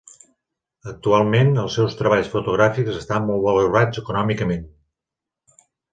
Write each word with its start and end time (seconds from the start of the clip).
Actualment, 0.91 1.51
els 1.63 1.75
seus 1.79 1.97
treballs 2.01 2.31
fotogràfics 2.31 2.97
estan 3.03 3.27
molt 3.29 3.45
valorats 3.51 4.03
econòmicament. 4.03 4.65